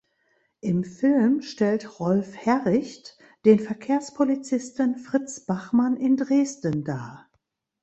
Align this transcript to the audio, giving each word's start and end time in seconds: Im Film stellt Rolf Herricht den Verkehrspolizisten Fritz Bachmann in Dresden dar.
Im 0.61 0.83
Film 0.83 1.43
stellt 1.43 1.99
Rolf 1.99 2.35
Herricht 2.35 3.19
den 3.45 3.59
Verkehrspolizisten 3.59 4.97
Fritz 4.97 5.41
Bachmann 5.45 5.95
in 5.95 6.17
Dresden 6.17 6.83
dar. 6.83 7.29